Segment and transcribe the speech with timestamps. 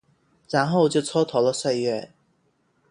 [0.49, 2.11] 然后就蹉跎了岁月